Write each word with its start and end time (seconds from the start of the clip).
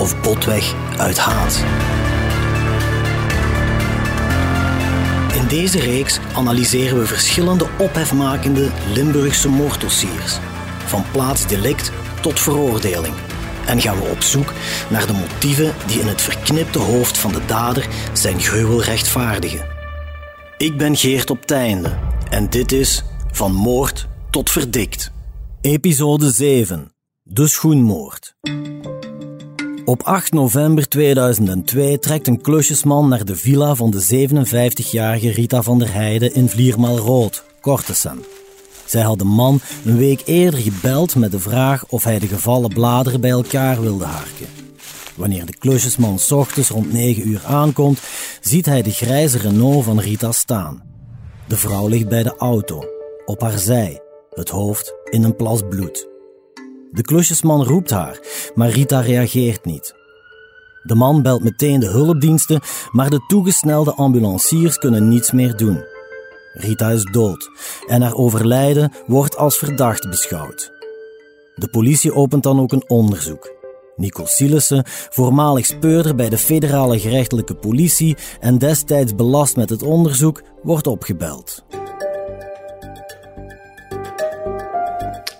of 0.00 0.20
botweg 0.20 0.74
uit 0.96 1.18
haat. 1.18 1.64
In 5.34 5.46
deze 5.46 5.80
reeks 5.80 6.18
analyseren 6.34 6.98
we 6.98 7.06
verschillende 7.06 7.68
ophefmakende 7.78 8.70
Limburgse 8.94 9.48
moorddossiers, 9.48 10.38
van 10.86 11.04
plaatsdelict 11.12 11.92
tot 12.20 12.40
veroordeling. 12.40 13.14
En 13.66 13.80
gaan 13.80 14.00
we 14.00 14.08
op 14.08 14.22
zoek 14.22 14.52
naar 14.90 15.06
de 15.06 15.12
motieven 15.12 15.74
die 15.86 16.00
in 16.00 16.06
het 16.06 16.22
verknipte 16.22 16.78
hoofd 16.78 17.18
van 17.18 17.32
de 17.32 17.44
dader 17.46 17.88
zijn 18.12 18.40
gruwel 18.40 18.82
rechtvaardigen. 18.82 19.66
Ik 20.56 20.78
ben 20.78 20.96
Geert 20.96 21.30
op 21.30 21.46
Teinde 21.46 21.98
en 22.30 22.50
dit 22.50 22.72
is 22.72 23.04
Van 23.32 23.52
Moord 23.52 24.08
tot 24.30 24.50
Verdikt. 24.50 25.12
Episode 25.60 26.30
7. 26.30 26.92
De 27.22 27.46
schoenmoord. 27.46 28.34
Op 29.84 30.02
8 30.02 30.32
november 30.32 30.88
2002 30.88 31.98
trekt 31.98 32.26
een 32.26 32.40
klusjesman 32.40 33.08
naar 33.08 33.24
de 33.24 33.36
villa 33.36 33.74
van 33.74 33.90
de 33.90 34.28
57-jarige 34.28 35.30
Rita 35.30 35.62
van 35.62 35.78
der 35.78 35.92
Heijden 35.92 36.34
in 36.34 36.48
Vliermaal-Rood, 36.48 37.44
Kortesem. 37.60 38.24
Zij 38.84 39.02
had 39.02 39.18
de 39.18 39.24
man 39.24 39.60
een 39.84 39.96
week 39.96 40.22
eerder 40.24 40.60
gebeld 40.60 41.16
met 41.16 41.30
de 41.30 41.38
vraag 41.38 41.84
of 41.88 42.04
hij 42.04 42.18
de 42.18 42.26
gevallen 42.26 42.72
bladeren 42.72 43.20
bij 43.20 43.30
elkaar 43.30 43.80
wilde 43.80 44.04
harken. 44.04 44.46
Wanneer 45.16 45.46
de 45.46 45.56
klusjesman 45.58 46.18
ochtends 46.30 46.68
rond 46.68 46.92
9 46.92 47.28
uur 47.28 47.42
aankomt, 47.46 48.00
ziet 48.40 48.66
hij 48.66 48.82
de 48.82 48.92
grijze 48.92 49.38
Renault 49.38 49.84
van 49.84 50.00
Rita 50.00 50.32
staan. 50.32 50.82
De 51.46 51.56
vrouw 51.56 51.88
ligt 51.88 52.08
bij 52.08 52.22
de 52.22 52.36
auto, 52.36 52.84
op 53.24 53.40
haar 53.40 53.58
zij, 53.58 54.00
het 54.30 54.48
hoofd 54.48 54.94
in 55.10 55.22
een 55.22 55.36
plas 55.36 55.60
bloed. 55.68 56.09
De 56.92 57.02
klusjesman 57.02 57.64
roept 57.64 57.90
haar, 57.90 58.18
maar 58.54 58.68
Rita 58.68 59.00
reageert 59.00 59.64
niet. 59.64 59.94
De 60.82 60.94
man 60.94 61.22
belt 61.22 61.42
meteen 61.42 61.80
de 61.80 61.86
hulpdiensten, 61.86 62.60
maar 62.90 63.10
de 63.10 63.24
toegesnelde 63.26 63.94
ambulanciers 63.94 64.78
kunnen 64.78 65.08
niets 65.08 65.30
meer 65.32 65.56
doen. 65.56 65.84
Rita 66.52 66.90
is 66.90 67.04
dood 67.04 67.50
en 67.86 68.02
haar 68.02 68.14
overlijden 68.14 68.92
wordt 69.06 69.36
als 69.36 69.58
verdacht 69.58 70.08
beschouwd. 70.08 70.72
De 71.54 71.68
politie 71.68 72.14
opent 72.14 72.42
dan 72.42 72.60
ook 72.60 72.72
een 72.72 72.88
onderzoek. 72.88 73.58
Nico 73.96 74.24
Silissen, 74.24 74.84
voormalig 74.86 75.66
speurder 75.66 76.14
bij 76.14 76.28
de 76.28 76.38
federale 76.38 76.98
gerechtelijke 76.98 77.54
politie 77.54 78.16
en 78.40 78.58
destijds 78.58 79.14
belast 79.14 79.56
met 79.56 79.70
het 79.70 79.82
onderzoek, 79.82 80.42
wordt 80.62 80.86
opgebeld. 80.86 81.64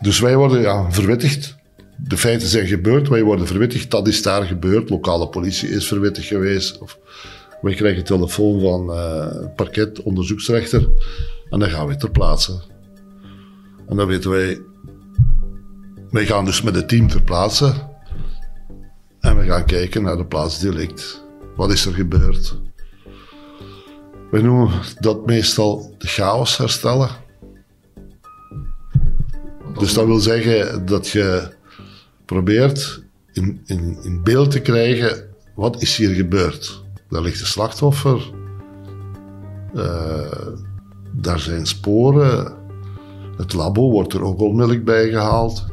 Dus 0.00 0.20
wij 0.20 0.36
worden 0.36 0.60
ja, 0.60 0.92
verwittigd. 0.92 1.56
De 1.96 2.16
feiten 2.16 2.48
zijn 2.48 2.66
gebeurd, 2.66 3.08
wij 3.08 3.22
worden 3.22 3.46
verwittigd. 3.46 3.90
Dat 3.90 4.08
is 4.08 4.22
daar 4.22 4.42
gebeurd. 4.42 4.90
Lokale 4.90 5.28
politie 5.28 5.68
is 5.68 5.88
verwittigd 5.88 6.26
geweest. 6.26 6.78
Of, 6.78 6.98
wij 7.60 7.74
krijgen 7.74 8.04
telefoon 8.04 8.60
van 8.60 8.90
uh, 8.90 9.54
parket, 9.56 10.02
onderzoeksrechter. 10.02 10.88
En 11.50 11.58
dan 11.58 11.70
gaan 11.70 11.86
we 11.86 11.96
ter 11.96 12.10
plaatse. 12.10 12.60
En 13.88 13.96
dan 13.96 14.06
weten 14.06 14.30
wij... 14.30 14.60
Wij 16.10 16.26
gaan 16.26 16.44
dus 16.44 16.62
met 16.62 16.74
het 16.74 16.88
team 16.88 17.08
ter 17.08 17.22
plaatse. 17.22 17.72
En 19.20 19.38
we 19.38 19.44
gaan 19.44 19.64
kijken 19.64 20.02
naar 20.02 20.16
de 20.16 20.26
plaatsdelict. 20.26 21.22
Wat 21.56 21.72
is 21.72 21.86
er 21.86 21.92
gebeurd? 21.92 22.56
We 24.30 24.40
noemen 24.40 24.70
dat 24.98 25.26
meestal 25.26 25.94
de 25.98 26.06
chaos 26.06 26.56
herstellen. 26.56 27.08
Dus 29.78 29.94
dat 29.94 30.06
wil 30.06 30.18
zeggen 30.18 30.86
dat 30.86 31.08
je 31.08 31.48
probeert 32.24 33.02
in, 33.32 33.60
in, 33.64 33.98
in 34.02 34.22
beeld 34.22 34.50
te 34.50 34.60
krijgen 34.60 35.28
wat 35.54 35.82
is 35.82 35.96
hier 35.96 36.14
gebeurd. 36.14 36.82
Daar 37.08 37.22
ligt 37.22 37.40
een 37.40 37.46
slachtoffer, 37.46 38.30
uh, 39.74 40.52
daar 41.12 41.38
zijn 41.38 41.66
sporen, 41.66 42.54
het 43.36 43.52
labo 43.52 43.90
wordt 43.90 44.12
er 44.12 44.22
ook 44.22 44.40
onmiddellijk 44.40 44.84
bij 44.84 45.08
gehaald. 45.08 45.66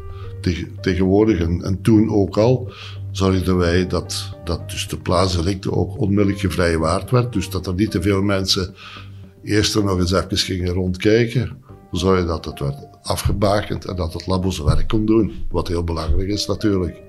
tegenwoordig 0.82 1.40
en, 1.40 1.62
en, 1.62 1.82
toen 1.82 2.10
ook 2.10 2.38
al 2.38 2.72
zorgden 3.12 3.58
wij 3.58 3.88
dat, 3.88 4.38
dat 4.44 4.70
dus 4.70 4.88
de 4.88 4.98
plaatsdelicten 4.98 5.72
ook 5.72 6.02
onmiddellijk 6.02 6.40
gevrijwaard 6.40 7.12
werd. 7.12 7.34
Dus 7.34 7.50
dat 7.50 7.68
er 7.68 7.74
niet 7.74 7.92
te 7.92 8.02
veel 8.02 8.22
mensen 8.22 8.76
eerst 9.44 9.76
er 9.76 9.84
nog 9.84 10.00
eens 10.00 10.12
even 10.12 10.38
gingen 10.38 10.74
rondkijken. 10.74 11.66
Zorg 11.92 12.26
dat 12.26 12.46
het 12.46 12.60
werd 12.60 12.88
afgebakend 13.02 13.86
en 13.86 13.96
dat 13.96 14.14
het 14.14 14.28
labo 14.28 14.50
zijn 14.50 14.68
werk 14.68 14.88
kon 14.88 15.06
doen. 15.06 15.32
Wat 15.50 15.68
heel 15.68 15.84
belangrijk 15.84 16.30
is 16.30 16.48
natuurlijk. 16.48 17.02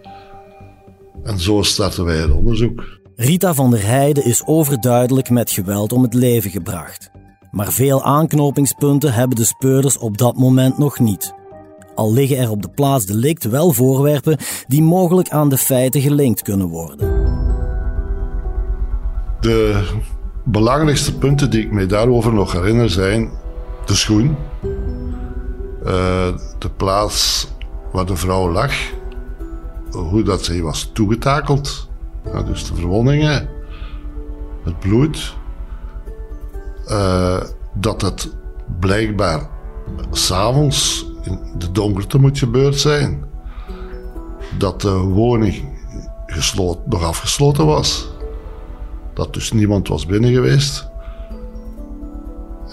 En 1.22 1.38
zo 1.38 1.62
starten 1.62 2.04
wij 2.04 2.16
het 2.16 2.30
onderzoek. 2.30 2.84
Rita 3.16 3.54
van 3.54 3.70
der 3.70 3.86
Heijden 3.86 4.24
is 4.24 4.42
overduidelijk 4.46 5.30
met 5.30 5.50
geweld 5.50 5.92
om 5.92 6.02
het 6.02 6.14
leven 6.14 6.50
gebracht. 6.50 7.10
Maar 7.50 7.72
veel 7.72 8.04
aanknopingspunten 8.04 9.12
hebben 9.12 9.36
de 9.36 9.44
speurders 9.44 9.98
op 9.98 10.18
dat 10.18 10.36
moment 10.36 10.78
nog 10.78 10.98
niet. 10.98 11.34
Al 11.94 12.12
liggen 12.12 12.38
er 12.38 12.50
op 12.50 12.62
de 12.62 12.70
plaats 12.70 13.06
delict 13.06 13.44
wel 13.44 13.72
voorwerpen 13.72 14.38
die 14.66 14.82
mogelijk 14.82 15.28
aan 15.28 15.48
de 15.48 15.56
feiten 15.56 16.00
gelinkt 16.00 16.42
kunnen 16.42 16.68
worden. 16.68 17.08
De 19.40 19.88
belangrijkste 20.44 21.18
punten 21.18 21.50
die 21.50 21.62
ik 21.62 21.72
me 21.72 21.86
daarover 21.86 22.32
nog 22.32 22.52
herinner 22.52 22.90
zijn 22.90 23.30
de 23.88 23.94
schoen, 23.94 24.36
uh, 25.86 26.28
de 26.58 26.70
plaats 26.76 27.48
waar 27.92 28.06
de 28.06 28.16
vrouw 28.16 28.52
lag, 28.52 28.72
hoe 29.90 30.22
dat 30.22 30.44
zij 30.44 30.62
was 30.62 30.90
toegetakeld, 30.92 31.88
ja, 32.32 32.42
dus 32.42 32.66
de 32.66 32.74
verwondingen, 32.74 33.48
het 34.64 34.78
bloed, 34.78 35.36
uh, 36.88 37.42
dat 37.74 38.00
het 38.00 38.34
blijkbaar 38.80 39.48
s'avonds 40.10 41.06
in 41.22 41.40
de 41.58 41.72
donkerte 41.72 42.18
moet 42.18 42.38
gebeurd 42.38 42.78
zijn, 42.78 43.24
dat 44.58 44.80
de 44.80 44.98
woning 44.98 45.78
gesloten, 46.26 46.82
nog 46.86 47.02
afgesloten 47.02 47.66
was, 47.66 48.08
dat 49.14 49.34
dus 49.34 49.52
niemand 49.52 49.88
was 49.88 50.06
binnen 50.06 50.32
geweest. 50.32 50.87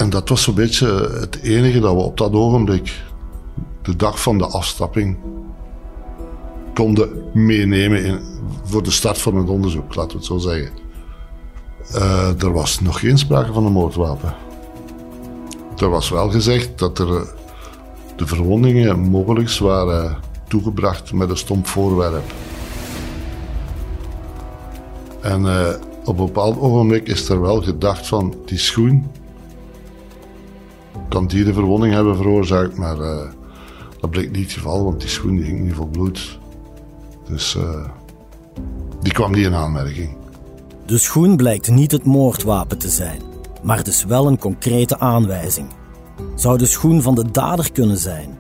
En 0.06 0.12
dat 0.12 0.30
was 0.30 0.44
zo'n 0.44 0.54
beetje 0.54 1.10
het 1.20 1.40
enige 1.42 1.80
dat 1.80 1.94
we 1.94 2.00
op 2.00 2.18
dat 2.18 2.34
ogenblik, 2.34 3.04
de 3.82 3.96
dag 3.96 4.22
van 4.22 4.38
de 4.38 4.46
afstapping, 4.46 5.18
konden 6.74 7.10
meenemen 7.34 8.22
voor 8.64 8.84
de 8.84 8.92
start 8.92 9.18
van 9.18 9.36
het 9.36 9.50
onderzoek, 9.50 9.96
laten 9.96 10.12
we 10.12 10.18
het 10.18 10.26
zo 10.26 10.38
zeggen. 10.38 10.72
Uh, 11.96 12.42
er 12.44 12.54
was 12.54 12.80
nog 12.80 13.00
geen 13.00 13.18
sprake 13.18 13.54
van 13.54 13.66
een 13.66 13.72
moordwapen. 13.72 14.36
Er 15.78 15.90
was 15.90 16.10
wel 16.10 16.30
gezegd 16.30 16.80
dat 16.80 17.00
er 17.00 17.16
eh, 17.16 17.22
de 18.16 18.28
verwondingen 18.28 19.00
mogelijk 19.00 19.58
waren 19.58 20.18
toegebracht 20.48 21.14
met 21.14 21.30
een 21.30 21.38
stomp 21.38 21.68
voorwerp. 21.68 22.34
En 25.22 25.42
uh, 25.42 25.70
op 26.04 26.20
een 26.20 26.26
bepaald 26.26 26.60
ogenblik 26.60 27.08
is 27.08 27.30
er 27.30 27.42
wel 27.42 27.62
gedacht 27.62 28.08
van 28.08 28.36
die 28.46 28.58
schoen, 28.58 29.06
kan 31.16 31.28
die 31.28 31.44
de 31.44 31.54
verwonding 31.54 31.94
hebben 31.94 32.16
veroorzaakt, 32.16 32.78
maar 32.78 33.00
uh, 33.00 33.22
dat 34.00 34.10
bleek 34.10 34.32
niet 34.32 34.44
het 34.44 34.52
geval, 34.52 34.84
want 34.84 35.00
die 35.00 35.10
schoen 35.10 35.36
die 35.36 35.46
hing 35.46 35.60
niet 35.60 35.74
vol 35.74 35.88
bloed. 35.88 36.40
Dus 37.28 37.56
uh, 37.56 37.86
die 39.02 39.14
kwam 39.14 39.32
niet 39.32 39.46
in 39.46 39.54
aanmerking. 39.54 40.18
De 40.86 40.98
schoen 40.98 41.36
blijkt 41.36 41.72
niet 41.72 41.92
het 41.92 42.06
moordwapen 42.06 42.78
te 42.78 42.90
zijn, 42.90 43.22
maar 43.64 43.84
dus 43.84 44.04
wel 44.04 44.28
een 44.28 44.38
concrete 44.38 45.00
aanwijzing. 45.00 45.68
Zou 46.36 46.58
de 46.58 46.66
schoen 46.66 47.02
van 47.02 47.16
de 47.16 47.32
dader 47.32 47.72
kunnen 47.72 47.98
zijn? 47.98 48.38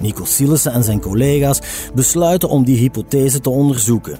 Nico 0.00 0.24
Silissen 0.24 0.72
en 0.72 0.84
zijn 0.84 1.00
collega's 1.00 1.60
besluiten 1.94 2.48
om 2.48 2.64
die 2.64 2.78
hypothese 2.78 3.40
te 3.40 3.50
onderzoeken. 3.50 4.18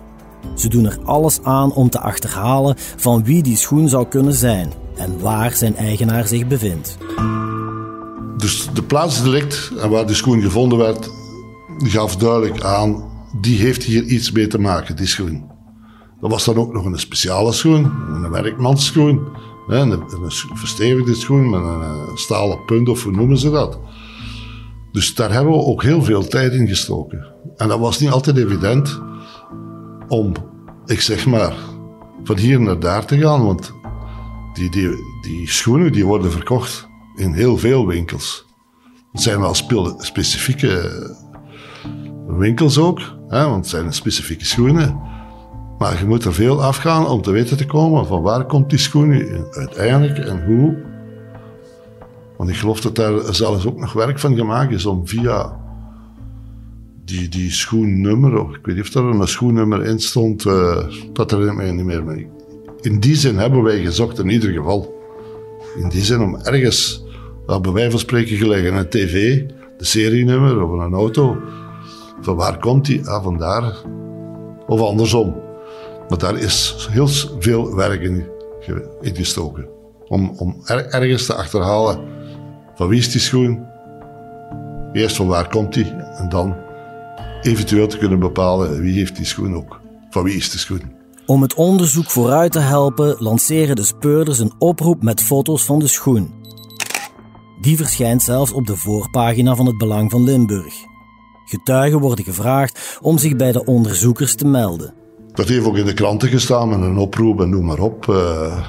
Ze 0.55 0.69
doen 0.69 0.85
er 0.85 0.99
alles 1.05 1.43
aan 1.43 1.73
om 1.73 1.91
te 1.91 2.01
achterhalen 2.01 2.75
van 2.97 3.25
wie 3.25 3.43
die 3.43 3.57
schoen 3.57 3.89
zou 3.89 4.07
kunnen 4.07 4.35
zijn 4.35 4.73
en 4.97 5.21
waar 5.21 5.53
zijn 5.53 5.77
eigenaar 5.77 6.27
zich 6.27 6.47
bevindt. 6.47 6.97
Dus 8.39 8.69
de 8.75 8.83
plaatsdelict 8.83 9.73
en 9.79 9.91
waar 9.91 10.07
de 10.07 10.15
schoen 10.15 10.41
gevonden 10.41 10.79
werd, 10.79 11.11
gaf 11.79 12.17
duidelijk 12.17 12.63
aan 12.63 13.11
die 13.41 13.59
heeft 13.59 13.83
hier 13.83 14.03
iets 14.03 14.33
mee 14.33 14.47
te 14.47 14.59
maken, 14.59 14.97
die 14.97 15.07
schoen. 15.07 15.51
Dat 16.21 16.31
was 16.31 16.45
dan 16.45 16.57
ook 16.57 16.73
nog 16.73 16.85
een 16.85 16.99
speciale 16.99 17.53
schoen, 17.53 17.85
een 18.09 18.31
werkmansschoen. 18.31 19.29
Een, 19.69 19.91
een 19.91 20.31
verstevigde 20.55 21.15
schoen 21.15 21.51
met 21.51 21.61
een 21.61 22.17
stalen 22.19 22.65
punt, 22.65 22.89
of 22.89 23.03
hoe 23.03 23.13
noemen 23.13 23.39
ze 23.39 23.51
dat. 23.51 23.79
Dus 24.93 25.15
daar 25.15 25.33
hebben 25.33 25.53
we 25.53 25.65
ook 25.65 25.83
heel 25.83 26.03
veel 26.03 26.27
tijd 26.27 26.53
in 26.53 26.69
gestoken. 26.69 27.27
En 27.57 27.69
dat 27.69 27.79
was 27.79 27.99
niet 27.99 28.11
altijd 28.11 28.37
evident 28.37 29.01
om, 30.09 30.33
ik 30.87 31.01
zeg 31.01 31.27
maar, 31.27 31.55
van 32.25 32.37
hier 32.37 32.61
naar 32.61 32.79
daar 32.79 33.05
te 33.05 33.19
gaan. 33.19 33.45
Want 33.45 33.73
die, 34.53 34.71
die, 34.71 34.89
die 35.23 35.49
schoenen 35.49 35.93
die 35.93 36.07
worden 36.07 36.31
verkocht 36.31 36.88
in 37.19 37.33
heel 37.33 37.57
veel 37.59 37.87
winkels. 37.87 38.47
Het 39.13 39.23
zijn 39.23 39.41
wel 39.41 39.55
specifieke 39.99 41.17
winkels 42.27 42.79
ook, 42.79 43.01
hè, 43.29 43.45
want 43.45 43.57
het 43.57 43.67
zijn 43.67 43.93
specifieke 43.93 44.45
schoenen. 44.45 45.01
Maar 45.79 45.99
je 45.99 46.07
moet 46.07 46.25
er 46.25 46.35
veel 46.35 46.63
afgaan 46.63 47.07
om 47.07 47.23
te 47.23 47.31
weten 47.31 47.57
te 47.57 47.67
komen 47.67 48.07
van 48.07 48.23
waar 48.23 48.45
komt 48.45 48.71
die 48.71 48.79
schoen 48.79 49.23
uiteindelijk 49.51 50.19
en 50.19 50.45
hoe. 50.45 50.77
Want 52.37 52.51
ik 52.51 52.57
geloof 52.57 52.81
dat 52.81 52.95
daar 52.95 53.35
zelfs 53.35 53.67
ook 53.67 53.79
nog 53.79 53.93
werk 53.93 54.19
van 54.19 54.37
gemaakt 54.37 54.73
is 54.73 54.87
om 54.87 55.09
via 55.09 55.57
die, 57.05 57.29
die 57.29 57.51
schoennummer, 57.51 58.55
ik 58.55 58.67
weet 58.67 58.77
niet 58.77 58.85
of 58.85 58.95
er 58.95 59.05
een 59.05 59.29
schoennummer 59.29 59.85
in 59.85 60.01
stond, 60.01 60.45
uh, 60.45 60.77
dat 61.13 61.33
er 61.33 61.73
niet 61.73 61.85
meer 61.85 62.05
mee. 62.05 62.29
In 62.81 63.01
die 63.01 63.17
zin 63.17 63.37
hebben 63.37 63.63
wij 63.63 63.81
gezocht 63.81 64.19
in 64.19 64.29
ieder 64.29 64.53
geval. 64.53 64.97
In 65.77 65.89
die 65.89 66.03
zin 66.03 66.21
om 66.21 66.37
ergens, 66.37 67.05
bij 67.57 67.73
wijze 67.73 67.91
van 67.91 67.99
spreken 67.99 68.37
gelegen, 68.37 68.75
een 68.75 68.89
tv, 68.89 69.43
de 69.77 69.85
serienummer 69.85 70.63
of 70.63 70.71
een 70.71 70.95
auto. 70.95 71.37
Van 72.21 72.37
waar 72.37 72.59
komt 72.59 72.87
die? 72.87 73.09
Ah, 73.09 73.23
vandaar. 73.23 73.75
Of 74.67 74.81
andersom. 74.81 75.37
Maar 76.09 76.19
daar 76.19 76.39
is 76.39 76.89
heel 76.91 77.07
veel 77.39 77.75
werk 77.75 78.01
in, 78.01 78.27
in 79.01 79.15
gestoken. 79.15 79.69
Om, 80.09 80.33
om 80.37 80.57
ergens 80.67 81.27
te 81.27 81.35
achterhalen 81.35 82.01
van 82.75 82.89
wie 82.89 82.99
is 82.99 83.11
die 83.11 83.21
schoen? 83.21 83.67
Eerst 84.93 85.17
van 85.17 85.27
waar 85.27 85.49
komt 85.49 85.75
die? 85.75 85.91
En 85.95 86.29
dan 86.29 86.57
eventueel 87.43 87.87
te 87.87 87.99
kunnen 87.99 88.19
bepalen 88.19 88.81
wie 88.81 88.99
heeft 88.99 89.17
die 89.17 89.25
schoen 89.25 89.55
ook. 89.55 89.81
Van 90.11 90.23
wie 90.23 90.37
is 90.37 90.51
de 90.51 90.59
schoen? 90.59 90.83
Om 91.27 91.43
het 91.43 91.55
onderzoek 91.55 92.11
vooruit 92.11 92.53
te 92.53 92.59
helpen, 92.59 93.17
lanceren 93.19 93.77
de 93.77 93.85
speurders 93.85 94.39
een 94.39 94.53
oproep 94.59 95.03
met 95.03 95.23
foto's 95.23 95.65
van 95.65 95.79
de 95.79 95.87
schoen. 95.87 96.38
Die 97.61 97.77
verschijnt 97.77 98.23
zelfs 98.23 98.53
op 98.53 98.67
de 98.67 98.77
voorpagina 98.77 99.55
van 99.55 99.67
het 99.67 99.79
Belang 99.79 100.11
van 100.11 100.23
Limburg. 100.23 100.75
Getuigen 101.45 102.01
worden 102.01 102.25
gevraagd 102.25 102.99
om 103.01 103.19
zich 103.19 103.37
bij 103.37 103.53
de 103.53 103.65
onderzoekers 103.65 104.35
te 104.35 104.47
melden. 104.47 104.95
Dat 105.33 105.49
heeft 105.49 105.67
ook 105.67 105.77
in 105.77 105.87
de 105.87 105.95
kranten 105.95 106.29
gestaan 106.29 106.69
met 106.69 106.81
een 106.81 106.99
oproep 106.99 107.41
en 107.41 107.51
noem 107.51 107.65
maar 107.65 107.79
op. 107.79 108.07
Uh, 108.07 108.69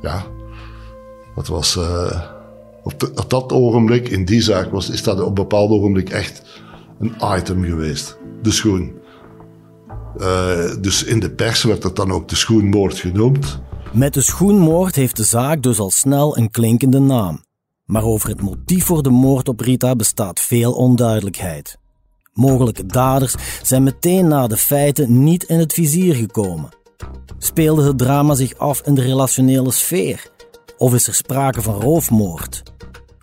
ja, 0.00 0.26
dat 1.34 1.46
was. 1.46 1.76
Uh, 1.76 2.20
op, 2.82 3.28
dat 3.28 3.52
ogenblik, 3.52 4.08
in 4.08 4.24
die 4.24 4.40
zaak, 4.40 4.70
was, 4.70 4.90
is 4.90 5.02
dat 5.02 5.20
op 5.20 5.26
een 5.26 5.34
bepaald 5.34 5.70
ogenblik 5.70 6.10
echt 6.10 6.42
een 6.98 7.14
item 7.36 7.64
geweest. 7.64 8.18
De 8.42 8.50
schoen. 8.50 8.92
Uh, 10.18 10.74
dus 10.80 11.04
in 11.04 11.20
de 11.20 11.30
pers 11.30 11.62
werd 11.62 11.82
dat 11.82 11.96
dan 11.96 12.10
ook 12.12 12.28
de 12.28 12.36
schoenmoord 12.36 12.98
genoemd. 12.98 13.60
Met 13.92 14.14
de 14.14 14.22
schoenmoord 14.22 14.94
heeft 14.94 15.16
de 15.16 15.24
zaak 15.24 15.62
dus 15.62 15.78
al 15.78 15.90
snel 15.90 16.36
een 16.36 16.50
klinkende 16.50 16.98
naam. 16.98 17.40
Maar 17.90 18.04
over 18.04 18.28
het 18.28 18.40
motief 18.40 18.84
voor 18.84 19.02
de 19.02 19.10
moord 19.10 19.48
op 19.48 19.60
Rita 19.60 19.96
bestaat 19.96 20.40
veel 20.40 20.72
onduidelijkheid. 20.72 21.78
Mogelijke 22.32 22.86
daders 22.86 23.34
zijn 23.62 23.82
meteen 23.82 24.28
na 24.28 24.46
de 24.46 24.56
feiten 24.56 25.22
niet 25.22 25.44
in 25.44 25.58
het 25.58 25.72
vizier 25.72 26.14
gekomen. 26.14 26.68
Speelde 27.38 27.82
het 27.82 27.98
drama 27.98 28.34
zich 28.34 28.58
af 28.58 28.80
in 28.80 28.94
de 28.94 29.00
relationele 29.00 29.70
sfeer? 29.70 30.30
Of 30.78 30.94
is 30.94 31.06
er 31.06 31.14
sprake 31.14 31.62
van 31.62 31.80
roofmoord? 31.80 32.62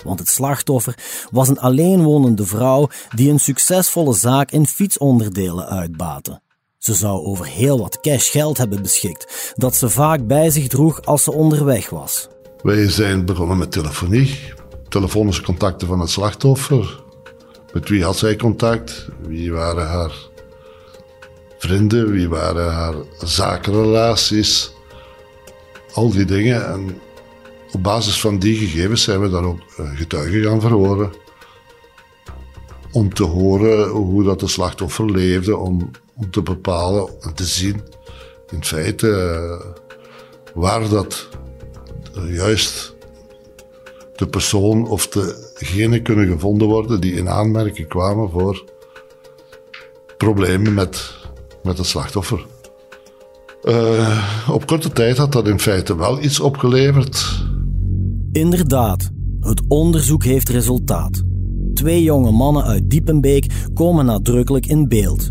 Want 0.03 0.19
het 0.19 0.29
slachtoffer 0.29 0.97
was 1.31 1.47
een 1.47 1.59
alleenwonende 1.59 2.45
vrouw 2.45 2.89
die 3.15 3.31
een 3.31 3.39
succesvolle 3.39 4.13
zaak 4.13 4.51
in 4.51 4.65
fietsonderdelen 4.65 5.67
uitbaatte. 5.67 6.41
Ze 6.77 6.93
zou 6.93 7.25
over 7.25 7.45
heel 7.45 7.79
wat 7.79 7.99
cash 7.99 8.31
geld 8.31 8.57
hebben 8.57 8.81
beschikt, 8.81 9.53
dat 9.55 9.75
ze 9.75 9.89
vaak 9.89 10.27
bij 10.27 10.49
zich 10.49 10.67
droeg 10.67 11.01
als 11.01 11.23
ze 11.23 11.33
onderweg 11.33 11.89
was. 11.89 12.27
Wij 12.61 12.89
zijn 12.89 13.25
begonnen 13.25 13.57
met 13.57 13.71
telefonie, 13.71 14.39
telefonische 14.89 15.41
contacten 15.43 15.87
van 15.87 15.99
het 15.99 16.09
slachtoffer, 16.09 17.03
met 17.73 17.89
wie 17.89 18.03
had 18.03 18.17
zij 18.17 18.35
contact? 18.35 19.07
Wie 19.21 19.51
waren 19.51 19.87
haar 19.87 20.11
vrienden? 21.57 22.11
Wie 22.11 22.29
waren 22.29 22.73
haar 22.73 22.95
zakenrelaties? 23.17 24.71
Al 25.93 26.09
die 26.09 26.25
dingen. 26.25 26.67
En 26.67 27.01
op 27.71 27.83
basis 27.83 28.21
van 28.21 28.39
die 28.39 28.55
gegevens 28.55 29.03
zijn 29.03 29.21
we 29.21 29.29
dan 29.29 29.45
ook 29.45 29.59
eh, 29.77 29.89
getuigen 29.95 30.43
gaan 30.43 30.61
verhoren. 30.61 31.11
Om 32.91 33.13
te 33.13 33.23
horen 33.23 33.89
hoe 33.89 34.23
dat 34.23 34.39
de 34.39 34.47
slachtoffer 34.47 35.11
leefde, 35.11 35.57
om, 35.57 35.91
om 36.15 36.31
te 36.31 36.41
bepalen 36.41 37.09
en 37.21 37.33
te 37.33 37.45
zien 37.45 37.81
in 38.49 38.63
feite 38.63 39.07
uh, 39.07 39.83
waar 40.53 40.89
dat 40.89 41.27
juist 42.29 42.95
de 44.17 44.27
persoon 44.27 44.87
of 44.87 45.07
degene 45.07 46.01
kunnen 46.01 46.27
gevonden 46.27 46.67
worden 46.67 47.01
die 47.01 47.13
in 47.13 47.29
aanmerking 47.29 47.87
kwamen 47.87 48.29
voor 48.29 48.63
problemen 50.17 50.73
met, 50.73 51.13
met 51.63 51.77
het 51.77 51.87
slachtoffer. 51.87 52.45
Uh, 53.63 54.49
op 54.49 54.67
korte 54.67 54.91
tijd 54.91 55.17
had 55.17 55.31
dat 55.31 55.47
in 55.47 55.59
feite 55.59 55.97
wel 55.97 56.23
iets 56.23 56.39
opgeleverd. 56.39 57.45
Inderdaad, 58.31 59.09
het 59.39 59.61
onderzoek 59.67 60.23
heeft 60.23 60.49
resultaat. 60.49 61.23
Twee 61.73 62.03
jonge 62.03 62.31
mannen 62.31 62.63
uit 62.63 62.89
Diepenbeek 62.89 63.45
komen 63.73 64.05
nadrukkelijk 64.05 64.65
in 64.65 64.87
beeld. 64.87 65.29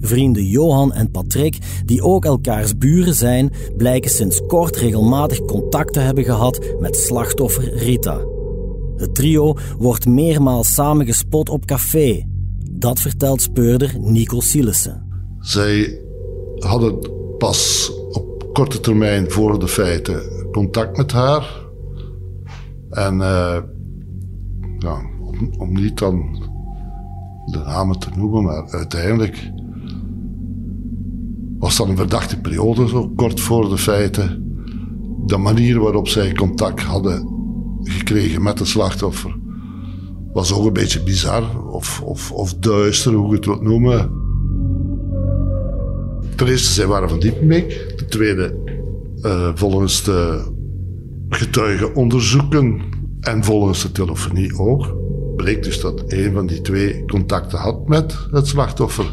Vrienden 0.00 0.44
Johan 0.44 0.92
en 0.92 1.10
Patrick, 1.10 1.58
die 1.84 2.02
ook 2.02 2.24
elkaars 2.24 2.78
buren 2.78 3.14
zijn, 3.14 3.52
blijken 3.76 4.10
sinds 4.10 4.40
kort 4.46 4.76
regelmatig 4.76 5.40
contact 5.44 5.92
te 5.92 6.00
hebben 6.00 6.24
gehad 6.24 6.74
met 6.78 6.96
slachtoffer 6.96 7.74
Rita. 7.74 8.20
Het 8.96 9.14
trio 9.14 9.54
wordt 9.78 10.06
meermaals 10.06 10.74
samengespot 10.74 11.48
op 11.48 11.64
café. 11.66 12.26
Dat 12.70 13.00
vertelt 13.00 13.42
speurder 13.42 13.94
Nico 14.00 14.40
Sielissen. 14.40 15.02
Zij 15.40 16.00
hadden 16.58 16.98
pas 17.38 17.92
op 18.10 18.48
korte 18.52 18.80
termijn 18.80 19.30
voor 19.30 19.58
de 19.58 19.68
feiten 19.68 20.22
contact 20.52 20.96
met 20.96 21.12
haar. 21.12 21.66
En 22.90 23.14
uh, 23.14 23.58
ja, 24.78 25.00
om, 25.20 25.52
om 25.58 25.72
niet 25.72 25.98
dan 25.98 26.46
de 27.44 27.58
namen 27.58 27.98
te 27.98 28.08
noemen, 28.16 28.42
maar 28.42 28.70
uiteindelijk 28.70 29.50
was 31.68 31.76
dat 31.76 31.88
een 31.88 31.96
verdachte 31.96 32.40
periode, 32.40 32.88
zo 32.88 33.08
kort 33.08 33.40
voor 33.40 33.68
de 33.68 33.78
feiten. 33.78 34.56
De 35.26 35.36
manier 35.36 35.80
waarop 35.80 36.08
zij 36.08 36.32
contact 36.32 36.82
hadden 36.82 37.28
gekregen 37.82 38.42
met 38.42 38.58
het 38.58 38.68
slachtoffer 38.68 39.36
was 40.32 40.52
ook 40.52 40.66
een 40.66 40.72
beetje 40.72 41.02
bizar 41.02 41.66
of, 41.66 42.00
of, 42.02 42.32
of 42.32 42.54
duister, 42.54 43.12
hoe 43.12 43.28
je 43.28 43.34
het 43.34 43.44
wilt 43.44 43.62
noemen. 43.62 44.10
Ten 46.36 46.46
eerste, 46.46 46.72
zij 46.72 46.86
waren 46.86 47.08
van 47.08 47.18
Diepenbeek. 47.18 47.94
Ten 47.96 48.08
tweede, 48.08 48.54
uh, 49.22 49.50
volgens 49.54 50.04
de 50.04 50.50
getuigenonderzoeken 51.28 52.80
en 53.20 53.44
volgens 53.44 53.82
de 53.82 53.92
telefonie 53.92 54.58
ook, 54.58 54.96
bleek 55.36 55.62
dus 55.62 55.80
dat 55.80 56.02
een 56.06 56.32
van 56.32 56.46
die 56.46 56.60
twee 56.60 57.04
contacten 57.04 57.58
had 57.58 57.88
met 57.88 58.26
het 58.30 58.46
slachtoffer. 58.46 59.06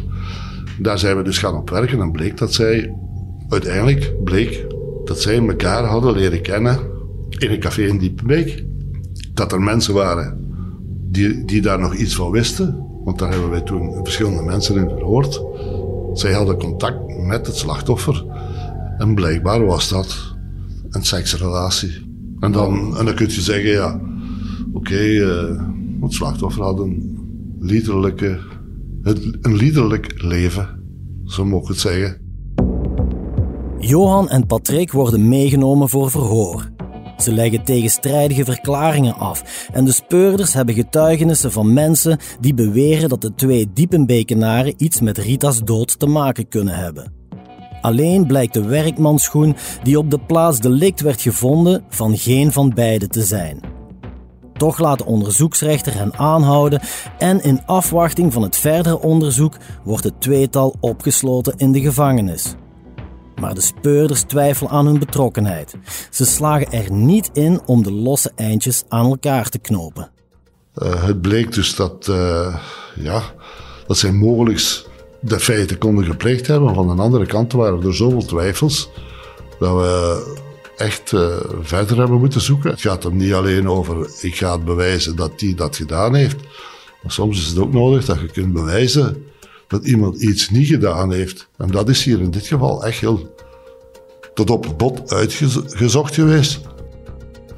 Daar 0.79 0.99
zijn 0.99 1.17
we 1.17 1.23
dus 1.23 1.37
gaan 1.37 1.55
op 1.55 1.69
werken 1.69 1.99
en 1.99 2.11
bleek 2.11 2.37
dat 2.37 2.53
zij, 2.53 2.95
uiteindelijk 3.49 4.23
bleek 4.23 4.67
dat 5.05 5.21
zij 5.21 5.47
elkaar 5.47 5.83
hadden 5.83 6.13
leren 6.13 6.41
kennen 6.41 6.79
in 7.29 7.51
een 7.51 7.59
café 7.59 7.81
in 7.81 7.97
Diepenbeek. 7.97 8.65
Dat 9.33 9.51
er 9.51 9.61
mensen 9.61 9.93
waren 9.93 10.45
die, 11.11 11.45
die 11.45 11.61
daar 11.61 11.79
nog 11.79 11.95
iets 11.95 12.15
van 12.15 12.31
wisten, 12.31 12.85
want 13.03 13.19
daar 13.19 13.31
hebben 13.31 13.49
wij 13.49 13.61
toen 13.61 13.99
verschillende 14.03 14.41
mensen 14.41 14.75
in 14.75 14.89
verhoord. 14.89 15.41
Zij 16.13 16.33
hadden 16.33 16.57
contact 16.57 17.17
met 17.17 17.47
het 17.47 17.55
slachtoffer 17.55 18.25
en 18.97 19.15
blijkbaar 19.15 19.65
was 19.65 19.89
dat 19.89 20.35
een 20.89 21.03
seksrelatie. 21.03 22.13
En 22.39 22.51
dan, 22.51 22.97
en 22.97 23.05
dan 23.05 23.15
kun 23.15 23.27
je 23.27 23.41
zeggen, 23.41 23.69
ja, 23.69 24.01
oké, 24.73 25.03
uh, 25.03 25.61
het 26.01 26.13
slachtoffer 26.13 26.63
had 26.63 26.79
een 26.79 27.17
liederlijke 27.59 28.39
een 29.05 29.55
liederlijk 29.55 30.21
leven, 30.21 30.83
zo 31.25 31.57
ik 31.57 31.67
het 31.67 31.79
zeggen. 31.79 32.21
Johan 33.79 34.29
en 34.29 34.47
Patrick 34.47 34.91
worden 34.91 35.27
meegenomen 35.27 35.89
voor 35.89 36.11
verhoor. 36.11 36.69
Ze 37.17 37.33
leggen 37.33 37.63
tegenstrijdige 37.63 38.45
verklaringen 38.45 39.15
af 39.15 39.67
en 39.73 39.85
de 39.85 39.91
speurders 39.91 40.53
hebben 40.53 40.75
getuigenissen 40.75 41.51
van 41.51 41.73
mensen 41.73 42.19
die 42.39 42.53
beweren 42.53 43.09
dat 43.09 43.21
de 43.21 43.33
twee 43.33 43.73
Diepenbekenaren 43.73 44.73
iets 44.77 45.01
met 45.01 45.17
Rita's 45.17 45.63
dood 45.63 45.99
te 45.99 46.07
maken 46.07 46.47
kunnen 46.47 46.75
hebben. 46.75 47.13
Alleen 47.81 48.27
blijkt 48.27 48.53
de 48.53 48.65
werkmanschoen 48.65 49.55
die 49.83 49.97
op 49.97 50.11
de 50.11 50.19
plaats 50.19 50.59
delict 50.59 51.01
werd 51.01 51.21
gevonden 51.21 51.83
van 51.89 52.17
geen 52.17 52.51
van 52.51 52.69
beiden 52.69 53.09
te 53.09 53.23
zijn. 53.23 53.74
Toch 54.57 54.79
laat 54.79 54.97
de 54.97 55.05
onderzoeksrechter 55.05 55.93
hen 55.93 56.17
aanhouden 56.17 56.81
en 57.17 57.43
in 57.43 57.65
afwachting 57.65 58.33
van 58.33 58.41
het 58.41 58.57
verdere 58.57 58.99
onderzoek 58.99 59.57
wordt 59.83 60.03
het 60.03 60.21
tweetal 60.21 60.75
opgesloten 60.79 61.53
in 61.57 61.71
de 61.71 61.81
gevangenis. 61.81 62.55
Maar 63.39 63.53
de 63.53 63.61
speurders 63.61 64.21
twijfelen 64.21 64.71
aan 64.71 64.85
hun 64.85 64.99
betrokkenheid. 64.99 65.75
Ze 66.09 66.25
slagen 66.25 66.71
er 66.71 66.91
niet 66.91 67.29
in 67.33 67.61
om 67.65 67.83
de 67.83 67.91
losse 67.91 68.31
eindjes 68.35 68.83
aan 68.87 69.05
elkaar 69.05 69.49
te 69.49 69.59
knopen. 69.59 70.09
Uh, 70.83 71.03
het 71.03 71.21
bleek 71.21 71.53
dus 71.53 71.75
dat, 71.75 72.07
uh, 72.07 72.57
ja, 72.95 73.21
dat 73.87 73.97
zij 73.97 74.11
mogelijk 74.11 74.85
de 75.19 75.39
feiten 75.39 75.77
konden 75.77 76.05
gepleegd 76.05 76.47
hebben. 76.47 76.75
Van 76.75 76.95
de 76.95 77.01
andere 77.01 77.25
kant 77.25 77.53
waren 77.53 77.83
er 77.83 77.95
zoveel 77.95 78.25
twijfels 78.25 78.89
dat 79.59 79.75
we 79.75 80.43
echt 80.77 81.11
uh, 81.11 81.37
verder 81.61 81.97
hebben 81.97 82.19
moeten 82.19 82.41
zoeken. 82.41 82.69
Het 82.69 82.81
gaat 82.81 83.03
hem 83.03 83.17
niet 83.17 83.33
alleen 83.33 83.69
over 83.69 84.09
ik 84.21 84.35
ga 84.35 84.51
het 84.51 84.65
bewijzen 84.65 85.15
dat 85.15 85.39
die 85.39 85.55
dat 85.55 85.75
gedaan 85.75 86.15
heeft. 86.15 86.37
Soms 87.07 87.39
is 87.39 87.47
het 87.47 87.57
ook 87.57 87.73
nodig 87.73 88.05
dat 88.05 88.19
je 88.19 88.31
kunt 88.31 88.53
bewijzen 88.53 89.25
dat 89.67 89.85
iemand 89.85 90.21
iets 90.21 90.49
niet 90.49 90.67
gedaan 90.67 91.11
heeft. 91.11 91.47
En 91.57 91.71
dat 91.71 91.89
is 91.89 92.03
hier 92.03 92.19
in 92.19 92.31
dit 92.31 92.47
geval 92.47 92.85
echt 92.85 92.99
heel 92.99 93.35
tot 94.33 94.49
op 94.49 94.73
bot 94.77 95.13
uitgezocht 95.13 96.13
geweest. 96.13 96.59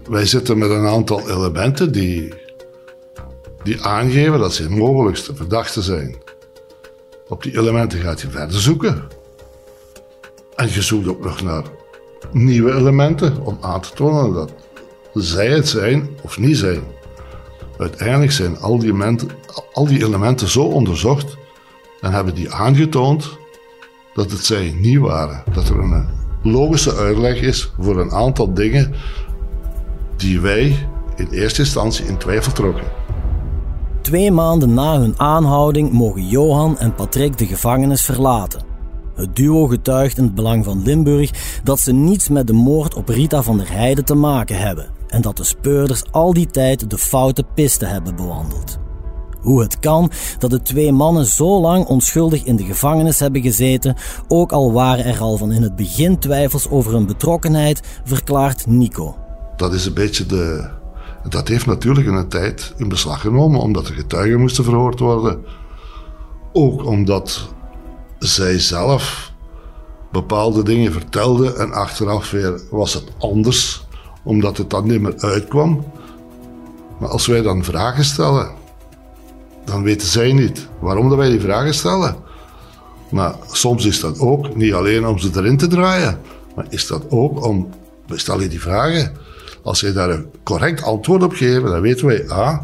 Wij 0.10 0.26
zitten 0.26 0.58
met 0.58 0.70
een 0.70 0.86
aantal 0.86 1.30
elementen 1.30 1.92
die, 1.92 2.34
die 3.64 3.82
aangeven 3.82 4.40
dat 4.40 4.54
ze 4.54 4.70
mogelijkste 4.70 5.36
verdachten 5.36 5.84
zijn. 5.84 6.16
Op 7.28 7.44
die 7.44 7.58
elementen 7.58 8.00
gaat 8.00 8.22
je 8.22 8.30
verder 8.30 8.60
zoeken. 8.60 9.08
En 10.56 10.70
je 10.72 10.82
zoekt 10.82 11.08
ook 11.08 11.24
nog 11.24 11.42
naar 11.42 11.64
nieuwe 12.32 12.74
elementen 12.74 13.46
om 13.46 13.58
aan 13.62 13.82
te 13.82 13.94
tonen 13.94 14.34
dat 14.34 14.52
zij 15.14 15.48
het 15.48 15.68
zijn 15.68 16.10
of 16.22 16.40
niet 16.40 16.58
zijn. 16.58 16.82
Uiteindelijk 17.78 18.32
zijn 18.32 18.58
al 18.58 18.78
die, 18.78 18.88
elementen, 18.88 19.30
al 19.74 19.88
die 19.88 20.06
elementen 20.06 20.48
zo 20.48 20.64
onderzocht 20.64 21.38
en 22.02 22.12
hebben 22.12 22.36
die 22.36 22.52
aangetoond 22.52 23.38
dat 24.14 24.32
het 24.32 24.46
zij 24.46 24.76
niet 24.82 25.00
waren. 25.00 25.44
Dat 25.54 25.70
er 25.70 25.80
een 25.80 26.08
logische 26.44 26.96
uitleg 26.96 27.42
is 27.42 27.72
voor 27.80 28.00
een 28.00 28.12
aantal 28.12 28.54
dingen 28.54 28.94
die 30.18 30.40
wij 30.40 30.90
in 31.16 31.28
eerste 31.32 31.62
instantie 31.62 32.06
in 32.06 32.18
twijfel 32.18 32.52
trokken. 32.52 32.86
Twee 34.02 34.32
maanden 34.32 34.74
na 34.74 35.00
hun 35.00 35.20
aanhouding 35.20 35.92
mogen 35.92 36.28
Johan 36.28 36.78
en 36.78 36.96
Patrick 36.96 37.38
de 37.38 37.46
gevangenis 37.46 38.02
verlaten. 38.02 38.67
Het 39.18 39.36
duo 39.36 39.68
getuigt 39.68 40.18
in 40.18 40.24
het 40.24 40.36
belang 40.36 40.66
van 40.66 40.84
Limburg 40.84 41.60
dat 41.64 41.80
ze 41.80 41.92
niets 41.92 42.30
met 42.30 42.48
de 42.48 42.54
moord 42.54 42.94
op 42.94 43.10
Rita 43.10 43.44
van 43.44 43.58
der 43.58 43.72
Heijden 43.72 44.06
te 44.06 44.16
maken 44.16 44.60
hebben 44.60 44.90
en 45.08 45.22
dat 45.22 45.38
de 45.38 45.44
speurders 45.44 46.12
al 46.12 46.34
die 46.34 46.48
tijd 46.48 46.90
de 46.90 46.98
foute 46.98 47.44
piste 47.54 47.86
hebben 47.86 48.16
bewandeld. 48.16 48.80
Hoe 49.40 49.62
het 49.62 49.80
kan 49.80 50.12
dat 50.40 50.50
de 50.50 50.62
twee 50.62 50.92
mannen 50.92 51.26
zo 51.26 51.62
lang 51.62 51.86
onschuldig 51.86 52.44
in 52.44 52.56
de 52.56 52.64
gevangenis 52.64 53.20
hebben 53.20 53.42
gezeten, 53.42 53.96
ook 54.28 54.52
al 54.52 54.72
waren 54.72 55.06
er 55.06 55.20
al 55.20 55.38
van 55.38 55.52
in 55.52 55.62
het 55.62 55.76
begin 55.76 56.20
twijfels 56.20 56.70
over 56.70 56.92
hun 56.92 57.06
betrokkenheid, 57.06 58.02
verklaart 58.04 58.68
Nico. 58.68 59.18
Dat 59.56 59.74
is 59.74 59.86
een 59.86 59.94
beetje 59.94 60.26
de. 60.26 60.70
Dat 61.30 61.48
heeft 61.48 61.66
natuurlijk 61.66 62.08
een 62.08 62.28
tijd 62.28 62.74
in 62.78 62.90
beslag 62.90 63.22
genomen, 63.22 63.60
omdat 63.60 63.86
de 63.86 63.94
getuigen 63.94 64.40
moesten 64.40 64.64
verhoord 64.64 65.00
worden. 65.00 65.40
Ook 66.54 66.86
omdat 66.86 67.54
zij 68.20 68.60
zelf 68.60 69.32
bepaalde 70.12 70.64
dingen 70.64 70.92
vertelde 70.92 71.54
en 71.54 71.72
achteraf 71.72 72.32
weer 72.32 72.62
was 72.70 72.94
het 72.94 73.12
anders, 73.18 73.86
omdat 74.24 74.58
het 74.58 74.70
dan 74.70 74.88
niet 74.88 75.02
meer 75.02 75.16
uitkwam. 75.18 75.86
Maar 77.00 77.10
als 77.10 77.28
wij 77.28 77.42
dan 77.42 77.64
vragen 77.64 78.06
stellen, 78.06 78.52
dan 79.66 79.84
weten 79.84 80.08
zij 80.08 80.34
niet 80.34 80.68
waarom 80.80 81.10
dat 81.10 81.18
wij 81.18 81.30
die 81.30 81.40
vragen 81.40 81.74
stellen. 81.74 82.16
Maar 83.10 83.36
soms 83.52 83.86
is 83.86 84.00
dat 84.00 84.20
ook 84.20 84.56
niet 84.56 84.74
alleen 84.74 85.08
om 85.08 85.20
ze 85.20 85.30
erin 85.36 85.58
te 85.58 85.68
draaien, 85.68 86.20
maar 86.56 86.66
is 86.70 86.88
dat 86.88 87.04
ook 87.10 87.46
om, 87.46 87.70
we 88.08 88.18
stellen 88.18 88.50
die 88.50 88.62
vragen. 88.62 89.12
Als 89.64 89.80
zij 89.80 89.94
daar 89.94 90.10
een 90.10 90.30
correct 90.44 90.84
antwoord 90.84 91.24
op 91.24 91.34
geven, 91.34 91.64
dan 91.70 91.82
weten 91.82 92.06
wij, 92.06 92.30
ah, 92.30 92.62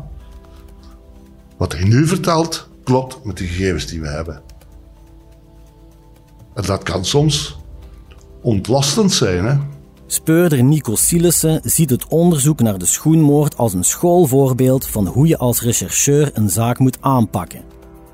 wat 1.58 1.74
hij 1.74 1.84
nu 1.84 2.08
vertelt, 2.08 2.68
klopt 2.84 3.24
met 3.24 3.38
de 3.38 3.46
gegevens 3.46 3.86
die 3.86 4.02
we 4.02 4.08
hebben. 4.08 4.42
En 6.54 6.64
dat 6.66 6.84
kan 6.84 7.06
soms 7.06 7.58
ontlastend 8.42 9.12
zijn, 9.12 9.46
hè. 9.46 9.58
Speurder 10.08 10.64
Nico 10.64 10.96
Sielissen 10.96 11.62
ziet 11.64 11.90
het 11.90 12.08
onderzoek 12.08 12.60
naar 12.60 12.78
de 12.78 12.86
schoenmoord 12.86 13.58
als 13.58 13.74
een 13.74 13.84
schoolvoorbeeld 13.84 14.88
van 14.88 15.08
hoe 15.08 15.28
je 15.28 15.38
als 15.38 15.62
rechercheur 15.62 16.32
een 16.34 16.50
zaak 16.50 16.80
moet 16.80 16.98
aanpakken. 17.02 17.62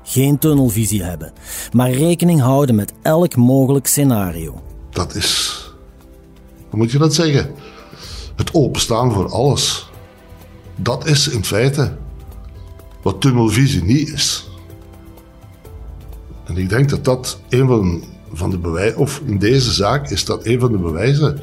Geen 0.02 0.38
tunnelvisie 0.38 1.02
hebben, 1.02 1.32
maar 1.72 1.90
rekening 1.90 2.40
houden 2.40 2.74
met 2.74 2.92
elk 3.02 3.36
mogelijk 3.36 3.86
scenario. 3.86 4.62
Dat 4.90 5.14
is, 5.14 5.64
hoe 6.68 6.78
moet 6.78 6.90
je 6.90 6.98
dat 6.98 7.14
zeggen? 7.14 7.50
Het 8.36 8.54
openstaan 8.54 9.12
voor 9.12 9.30
alles. 9.32 9.90
Dat 10.76 11.06
is 11.06 11.28
in 11.28 11.44
feite 11.44 11.96
wat 13.02 13.20
tunnelvisie 13.20 13.84
niet 13.84 14.12
is. 14.12 14.48
En 16.44 16.56
ik 16.56 16.68
denk 16.68 16.88
dat 16.88 17.04
dat 17.04 17.40
een 17.48 17.66
van, 17.66 18.04
van 18.32 18.50
de 18.50 18.58
bewijzen, 18.58 18.98
of 18.98 19.22
in 19.24 19.38
deze 19.38 19.72
zaak 19.72 20.10
is 20.10 20.24
dat 20.24 20.46
een 20.46 20.60
van 20.60 20.72
de 20.72 20.78
bewijzen 20.78 21.40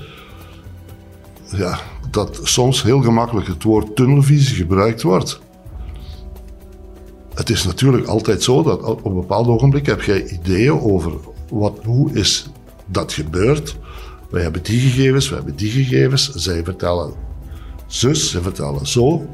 ja, 1.51 1.79
dat 2.11 2.39
soms 2.43 2.83
heel 2.83 3.01
gemakkelijk 3.01 3.47
het 3.47 3.63
woord 3.63 3.95
tunnelvisie 3.95 4.55
gebruikt 4.55 5.01
wordt. 5.01 5.39
Het 7.33 7.49
is 7.49 7.63
natuurlijk 7.63 8.07
altijd 8.07 8.43
zo 8.43 8.63
dat 8.63 8.83
op 8.83 9.05
een 9.05 9.13
bepaald 9.13 9.47
ogenblik 9.47 9.85
heb 9.85 10.01
jij 10.01 10.25
ideeën 10.27 10.79
over 10.79 11.11
wat, 11.49 11.79
hoe 11.83 12.13
is 12.13 12.49
dat 12.85 13.13
gebeurd. 13.13 13.77
Wij 14.29 14.41
hebben 14.41 14.63
die 14.63 14.79
gegevens, 14.79 15.29
wij 15.29 15.37
hebben 15.37 15.55
die 15.55 15.71
gegevens. 15.71 16.29
Zij 16.29 16.63
vertellen 16.63 17.13
zus, 17.87 18.31
zij 18.31 18.41
vertellen 18.41 18.87
zo. 18.87 19.27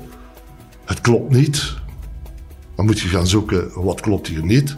Het 0.86 1.02
klopt 1.02 1.30
niet. 1.30 1.74
Dan 2.76 2.86
moet 2.86 3.00
je 3.00 3.08
gaan 3.08 3.28
zoeken 3.28 3.84
wat 3.84 4.02
klopt 4.02 4.28
hier 4.28 4.46
niet. 4.46 4.76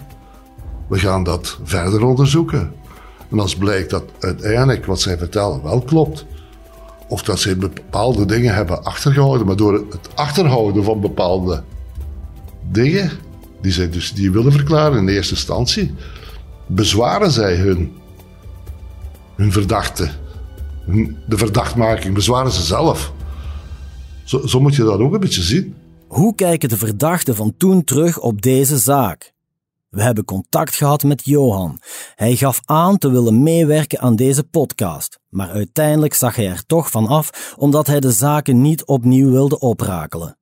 We 0.88 1.00
gaan 1.00 1.24
dat 1.24 1.60
verder 1.64 2.04
onderzoeken. 2.06 2.74
En 3.32 3.40
als 3.40 3.56
blijkt 3.56 3.90
dat 3.90 4.04
uiteindelijk 4.20 4.86
wat 4.86 5.02
zij 5.02 5.18
vertellen 5.18 5.64
wel 5.64 5.82
klopt, 5.82 6.26
of 7.08 7.24
dat 7.24 7.40
ze 7.40 7.56
bepaalde 7.56 8.26
dingen 8.26 8.56
hebben 8.56 8.84
achtergehouden. 8.84 9.48
Maar 9.48 9.56
door 9.56 9.74
het 9.74 10.10
achterhouden 10.16 10.84
van 10.84 11.02
bepaalde 11.02 11.64
dingen, 12.72 13.12
die 13.62 13.72
zij 13.72 13.90
dus 13.90 14.14
die 14.14 14.32
willen 14.32 14.52
verklaren 14.52 14.98
in 14.98 15.08
eerste 15.08 15.34
instantie, 15.34 15.94
bezwaren 16.68 17.32
zij 17.32 17.56
hun, 17.56 17.94
hun 19.36 19.52
verdachte. 19.52 20.10
de 21.28 21.38
verdachtmaking 21.38 22.14
bezwaren 22.14 22.52
ze 22.52 22.62
zelf. 22.62 23.14
Zo, 24.24 24.48
zo 24.48 24.60
moet 24.60 24.76
je 24.76 24.84
dat 24.84 25.00
ook 25.00 25.14
een 25.14 25.20
beetje 25.20 25.42
zien. 25.42 25.76
Hoe 26.08 26.36
kijken 26.36 26.70
de 26.70 26.78
verdachten 26.78 27.36
van 27.36 27.54
toen 27.58 27.84
terug 27.84 28.20
op 28.20 28.42
deze 28.42 28.78
zaak? 28.78 29.35
We 29.96 30.02
hebben 30.02 30.26
contact 30.26 30.76
gehad 30.76 31.04
met 31.04 31.26
Johan. 31.26 31.80
Hij 32.16 32.36
gaf 32.36 32.62
aan 32.66 32.98
te 32.98 33.10
willen 33.12 33.44
meewerken 33.44 34.00
aan 34.00 34.16
deze 34.16 34.44
podcast, 34.44 35.20
maar 35.30 35.50
uiteindelijk 35.50 36.14
zag 36.14 36.36
hij 36.36 36.48
er 36.48 36.66
toch 36.66 36.92
van 36.92 37.08
af 37.08 37.56
omdat 37.58 37.88
hij 37.88 38.00
de 38.00 38.12
zaken 38.12 38.62
niet 38.62 38.86
opnieuw 38.86 39.32
wilde 39.32 39.60
oprakelen. 39.60 40.38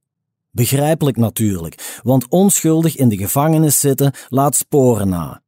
Begrijpelijk 0.51 1.17
natuurlijk, 1.17 1.99
want 2.03 2.27
onschuldig 2.29 2.95
in 2.95 3.09
de 3.09 3.17
gevangenis 3.17 3.79
zitten 3.79 4.13
laat 4.29 4.55
sporen 4.55 5.09
na. 5.09 5.41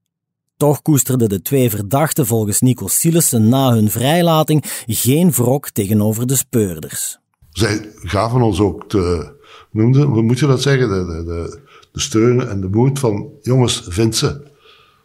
Toch 0.57 0.81
koesterden 0.81 1.29
de 1.29 1.41
twee 1.41 1.69
verdachten 1.69 2.25
volgens 2.25 2.61
Nico 2.61 2.87
Sielissen 2.87 3.49
na 3.49 3.71
hun 3.71 3.89
vrijlating 3.89 4.63
geen 4.85 5.31
wrok 5.31 5.69
tegenover 5.69 6.27
de 6.27 6.35
speurders. 6.35 7.19
Zij 7.49 7.91
gaven 7.95 8.41
ons 8.41 8.59
ook 8.59 8.89
de, 8.89 9.35
noemde, 9.71 10.03
hoe 10.03 10.21
moet 10.21 10.39
je 10.39 10.47
dat 10.47 10.61
zeggen, 10.61 10.89
de, 10.89 11.23
de 11.23 11.59
de 11.95 12.01
steun 12.01 12.47
en 12.47 12.61
de 12.61 12.67
moed 12.67 12.99
van 12.99 13.29
jongens, 13.41 13.83
vind 13.87 14.15
ze. 14.15 14.41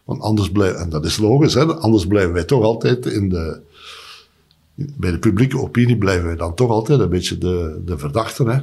Want 0.03 0.21
anders 0.21 0.51
blijven, 0.51 0.79
en 0.79 0.89
dat 0.89 1.05
is 1.05 1.17
logisch, 1.17 1.53
hè, 1.53 1.65
anders 1.65 2.07
blijven 2.07 2.33
wij 2.33 2.43
toch 2.43 2.63
altijd 2.63 3.05
in 3.05 3.29
de, 3.29 3.59
bij 4.75 5.11
de 5.11 5.19
publieke 5.19 5.59
opinie 5.59 5.97
blijven 5.97 6.25
wij 6.25 6.35
dan 6.35 6.55
toch 6.55 6.69
altijd 6.69 6.99
een 6.99 7.09
beetje 7.09 7.37
de, 7.37 7.81
de 7.85 7.97
verdachten. 7.97 8.47
Hè. 8.47 8.61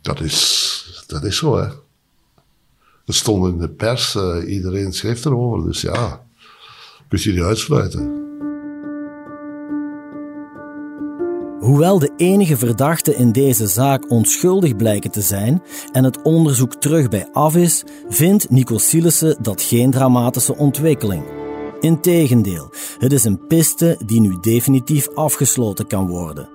Dat, 0.00 0.20
is, 0.20 1.04
dat 1.06 1.24
is 1.24 1.36
zo, 1.36 1.56
hè. 1.56 1.68
Het 3.04 3.14
stond 3.14 3.46
in 3.46 3.58
de 3.58 3.68
pers, 3.68 4.14
uh, 4.14 4.36
iedereen 4.46 4.92
schreef 4.92 5.24
erover, 5.24 5.66
dus 5.66 5.80
ja, 5.80 6.24
kun 7.08 7.18
je 7.22 7.32
niet 7.32 7.42
uitsluiten. 7.42 8.27
Hoewel 11.68 11.98
de 11.98 12.12
enige 12.16 12.56
verdachte 12.56 13.16
in 13.16 13.32
deze 13.32 13.66
zaak 13.66 14.10
onschuldig 14.10 14.76
blijken 14.76 15.10
te 15.10 15.20
zijn 15.20 15.62
en 15.92 16.04
het 16.04 16.22
onderzoek 16.22 16.74
terug 16.74 17.08
bij 17.08 17.28
af 17.32 17.56
is, 17.56 17.84
vindt 18.08 18.50
Nico 18.50 18.78
Silissen 18.78 19.36
dat 19.42 19.62
geen 19.62 19.90
dramatische 19.90 20.56
ontwikkeling. 20.56 21.22
Integendeel, 21.80 22.70
het 22.98 23.12
is 23.12 23.24
een 23.24 23.46
piste 23.46 24.00
die 24.06 24.20
nu 24.20 24.38
definitief 24.40 25.08
afgesloten 25.08 25.86
kan 25.86 26.06
worden. 26.06 26.48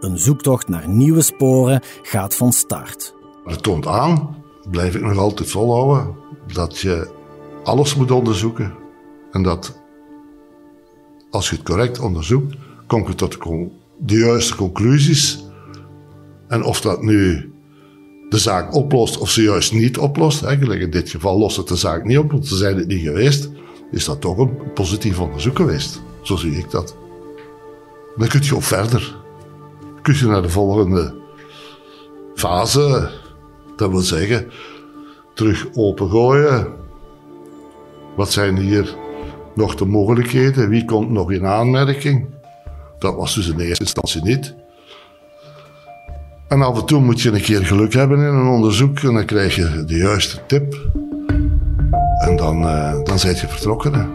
Een 0.00 0.18
zoektocht 0.18 0.68
naar 0.68 0.88
nieuwe 0.88 1.22
sporen 1.22 1.82
gaat 2.02 2.34
van 2.34 2.52
start. 2.52 3.14
Het 3.44 3.62
toont 3.62 3.86
aan, 3.86 4.36
blijf 4.70 4.94
ik 4.94 5.02
nog 5.02 5.18
altijd 5.18 5.50
volhouden, 5.50 6.14
dat 6.52 6.78
je 6.78 7.10
alles 7.64 7.94
moet 7.94 8.10
onderzoeken. 8.10 8.74
En 9.32 9.42
dat 9.42 9.80
als 11.30 11.50
je 11.50 11.56
het 11.56 11.64
correct 11.64 12.00
onderzoekt, 12.00 12.56
kom 12.86 13.06
je 13.06 13.14
tot 13.14 13.32
de, 13.32 13.70
de 13.98 14.18
juiste 14.18 14.56
conclusies. 14.56 15.44
En 16.48 16.62
of 16.62 16.80
dat 16.80 17.02
nu 17.02 17.52
de 18.28 18.38
zaak 18.38 18.74
oplost 18.74 19.18
of 19.18 19.30
ze 19.30 19.42
juist 19.42 19.72
niet 19.72 19.98
oplost, 19.98 20.42
eigenlijk 20.42 20.80
in 20.80 20.90
dit 20.90 21.10
geval 21.10 21.38
lost 21.38 21.56
het 21.56 21.68
de 21.68 21.76
zaak 21.76 22.04
niet 22.04 22.18
op, 22.18 22.30
want 22.30 22.46
ze 22.46 22.56
zijn 22.56 22.76
het 22.76 22.86
niet 22.86 23.02
geweest, 23.02 23.50
is 23.90 24.04
dat 24.04 24.20
toch 24.20 24.38
een 24.38 24.72
positief 24.74 25.20
onderzoek 25.20 25.56
geweest. 25.56 26.02
Zo 26.22 26.36
zie 26.36 26.56
ik 26.56 26.70
dat. 26.70 26.96
Dan 28.16 28.28
kun 28.28 28.42
je 28.42 28.54
ook 28.54 28.62
verder. 28.62 29.16
Kun 30.02 30.16
je 30.16 30.26
naar 30.26 30.42
de 30.42 30.48
volgende 30.48 31.14
fase, 32.34 33.10
dat 33.76 33.90
wil 33.90 34.00
zeggen, 34.00 34.50
terug 35.34 35.66
opengooien. 35.74 36.72
Wat 38.16 38.32
zijn 38.32 38.56
hier 38.56 38.96
nog 39.54 39.74
de 39.74 39.84
mogelijkheden? 39.84 40.68
Wie 40.68 40.84
komt 40.84 41.10
nog 41.10 41.32
in 41.32 41.46
aanmerking? 41.46 42.26
Dat 43.04 43.14
was 43.14 43.34
dus 43.34 43.48
in 43.48 43.58
eerste 43.58 43.82
instantie 43.82 44.22
niet. 44.22 44.54
En 46.48 46.62
af 46.62 46.80
en 46.80 46.86
toe 46.86 47.00
moet 47.00 47.20
je 47.20 47.30
een 47.30 47.40
keer 47.40 47.66
geluk 47.66 47.92
hebben 47.92 48.18
in 48.18 48.34
een 48.34 48.46
onderzoek 48.46 48.98
en 48.98 49.14
dan 49.14 49.24
krijg 49.24 49.54
je 49.54 49.84
de 49.86 49.96
juiste 49.96 50.38
tip. 50.46 50.90
En 52.18 52.36
dan, 52.36 52.62
uh, 52.62 52.92
dan 53.02 53.18
je 53.18 53.48
vertrokken. 53.48 54.10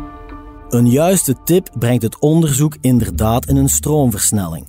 Een 0.69 0.89
juiste 0.89 1.35
tip 1.43 1.69
brengt 1.79 2.03
het 2.03 2.19
onderzoek 2.19 2.77
inderdaad 2.81 3.45
in 3.45 3.55
een 3.55 3.69
stroomversnelling. 3.69 4.67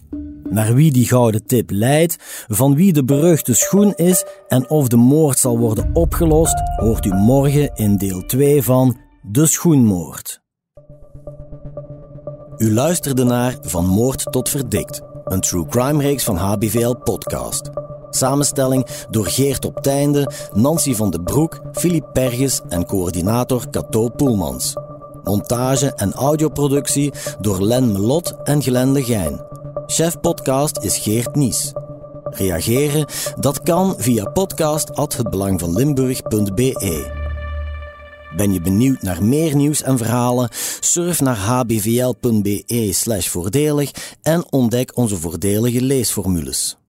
Naar 0.51 0.75
wie 0.75 0.93
die 0.93 1.07
gouden 1.07 1.47
tip 1.47 1.71
leidt, 1.71 2.45
van 2.49 2.75
wie 2.75 2.93
de 2.93 3.05
beruchte 3.05 3.55
schoen 3.55 3.95
is 3.95 4.25
en 4.49 4.71
of 4.71 4.89
de 4.89 4.97
moord 4.97 5.39
zal 5.39 5.59
worden 5.59 5.91
opgelost, 5.93 6.63
hoort 6.77 7.05
u 7.05 7.13
morgen 7.13 7.71
in 7.75 7.97
deel 7.97 8.27
2 8.27 8.63
van 8.63 8.97
De 9.23 9.47
Schoenmoord. 9.47 10.40
U 12.61 12.73
luisterde 12.73 13.25
naar 13.25 13.57
Van 13.63 13.87
Moord 13.87 14.33
tot 14.33 14.49
Verdikt, 14.49 15.01
een 15.25 15.41
true 15.41 15.67
crime 15.67 16.03
reeks 16.03 16.25
van 16.25 16.37
HBVL 16.37 16.95
Podcast. 16.95 17.71
Samenstelling 18.11 18.87
door 19.11 19.27
Geert 19.27 19.65
op 19.65 19.83
Teinde, 19.83 20.31
Nancy 20.53 20.95
van 20.95 21.11
den 21.11 21.25
Broek, 21.25 21.61
Filip 21.73 22.07
Perges 22.13 22.61
en 22.69 22.87
coördinator 22.87 23.71
Cato 23.71 24.09
Poelmans. 24.09 24.75
Montage 25.23 25.95
en 25.95 26.13
audioproductie 26.13 27.13
door 27.41 27.63
Len 27.63 27.93
Melot 27.93 28.35
en 28.43 28.63
Glenn 28.63 28.93
Legijn. 28.93 29.41
Chef 29.87 30.21
podcast 30.21 30.79
is 30.79 30.99
Geert 30.99 31.35
Nies. 31.35 31.73
Reageren? 32.25 33.07
Dat 33.39 33.63
kan 33.63 33.95
via 33.99 34.25
podcast@hetbelangvanlimburg.be. 34.25 37.20
Ben 38.37 38.53
je 38.53 38.61
benieuwd 38.61 39.03
naar 39.03 39.25
meer 39.25 39.57
nieuws 39.57 39.83
en 39.83 39.99
verhalen? 39.99 40.49
Surf 40.81 41.21
naar 41.21 41.37
hbvl.be/voordelig 41.37 43.91
en 44.23 44.53
ontdek 44.53 44.97
onze 44.97 45.17
voordelige 45.17 45.83
leesformules. 45.83 46.80